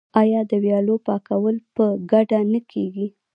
[0.21, 3.07] آیا د ویالو پاکول په ګډه نه کیږي؟